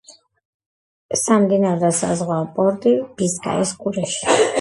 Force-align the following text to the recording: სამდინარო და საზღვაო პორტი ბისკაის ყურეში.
სამდინარო 1.23 1.83
და 1.83 1.91
საზღვაო 1.97 2.47
პორტი 2.55 2.95
ბისკაის 3.21 3.75
ყურეში. 3.85 4.39